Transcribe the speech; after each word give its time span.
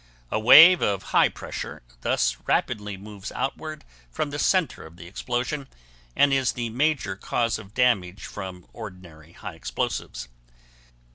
A 0.31 0.39
wave 0.39 0.81
of 0.81 1.03
high 1.13 1.29
pressure 1.29 1.83
thus 2.01 2.35
rapidly 2.47 2.97
moves 2.97 3.31
outward 3.33 3.85
from 4.09 4.31
the 4.31 4.39
center 4.39 4.83
of 4.83 4.95
the 4.97 5.05
explosion 5.05 5.67
and 6.15 6.33
is 6.33 6.53
the 6.53 6.71
major 6.71 7.15
cause 7.15 7.59
of 7.59 7.75
damage 7.75 8.25
from 8.25 8.65
ordinary 8.73 9.33
high 9.33 9.53
explosives. 9.53 10.27